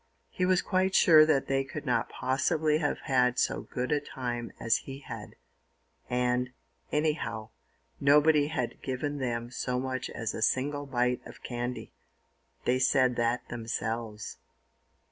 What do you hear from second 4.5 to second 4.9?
as